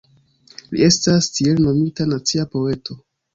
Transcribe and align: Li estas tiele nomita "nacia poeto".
Li 0.71 0.81
estas 0.87 1.27
tiele 1.35 1.61
nomita 1.67 2.09
"nacia 2.15 2.47
poeto". 2.57 2.99